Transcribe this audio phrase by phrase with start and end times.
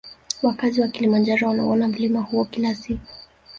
[0.43, 3.11] Wakazi wa kilimanjaro wanauona mlima huo kila siku